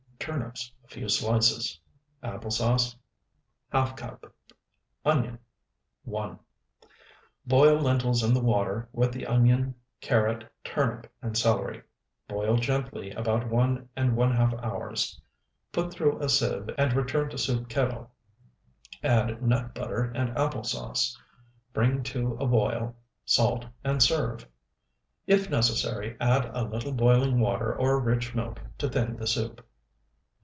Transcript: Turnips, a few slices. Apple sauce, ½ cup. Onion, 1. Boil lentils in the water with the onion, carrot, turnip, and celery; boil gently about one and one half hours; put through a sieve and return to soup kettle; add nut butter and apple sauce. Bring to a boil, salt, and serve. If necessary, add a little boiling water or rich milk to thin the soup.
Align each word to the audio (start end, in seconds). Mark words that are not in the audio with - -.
Turnips, 0.23 0.71
a 0.85 0.87
few 0.87 1.09
slices. 1.09 1.79
Apple 2.21 2.51
sauce, 2.51 2.95
½ 3.73 3.97
cup. 3.97 4.31
Onion, 5.03 5.39
1. 6.03 6.37
Boil 7.47 7.79
lentils 7.79 8.23
in 8.23 8.31
the 8.31 8.39
water 8.39 8.87
with 8.93 9.11
the 9.11 9.25
onion, 9.25 9.73
carrot, 9.99 10.47
turnip, 10.63 11.11
and 11.23 11.35
celery; 11.35 11.81
boil 12.29 12.55
gently 12.57 13.09
about 13.13 13.49
one 13.49 13.89
and 13.95 14.15
one 14.15 14.31
half 14.31 14.53
hours; 14.63 15.19
put 15.71 15.91
through 15.91 16.19
a 16.21 16.29
sieve 16.29 16.69
and 16.77 16.93
return 16.93 17.27
to 17.31 17.37
soup 17.39 17.67
kettle; 17.67 18.11
add 19.01 19.41
nut 19.41 19.73
butter 19.73 20.11
and 20.13 20.37
apple 20.37 20.63
sauce. 20.63 21.19
Bring 21.73 22.03
to 22.03 22.37
a 22.39 22.45
boil, 22.45 22.95
salt, 23.25 23.65
and 23.83 24.03
serve. 24.03 24.47
If 25.25 25.49
necessary, 25.49 26.15
add 26.19 26.45
a 26.55 26.63
little 26.63 26.93
boiling 26.93 27.39
water 27.39 27.75
or 27.75 27.99
rich 27.99 28.35
milk 28.35 28.59
to 28.77 28.87
thin 28.87 29.17
the 29.17 29.25
soup. 29.25 29.65